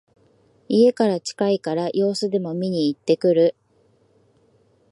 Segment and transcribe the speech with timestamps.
[0.67, 3.55] 家から近いから様子でも見にいってくる